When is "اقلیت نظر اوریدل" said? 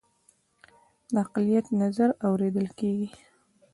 1.23-2.67